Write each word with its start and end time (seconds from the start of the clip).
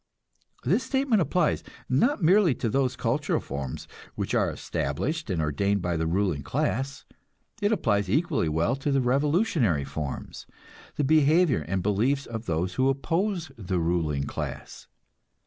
This 0.63 0.83
statement 0.83 1.21
applies, 1.21 1.63
not 1.87 2.23
merely 2.23 2.55
to 2.55 2.69
those 2.69 2.95
cultural 2.95 3.39
forms 3.39 3.87
which 4.15 4.33
are 4.33 4.49
established 4.49 5.29
and 5.29 5.39
ordained 5.39 5.83
by 5.83 5.95
the 5.95 6.07
ruling 6.07 6.41
class; 6.41 7.05
it 7.61 7.71
applies 7.71 8.09
equally 8.09 8.49
well 8.49 8.75
to 8.77 8.91
the 8.91 8.99
revolutionary 8.99 9.83
forms, 9.85 10.47
the 10.95 11.03
behavior 11.03 11.63
and 11.67 11.83
beliefs 11.83 12.25
of 12.25 12.47
those 12.47 12.73
who 12.73 12.89
oppose 12.89 13.51
the 13.59 13.77
ruling 13.77 14.23
class. 14.23 14.87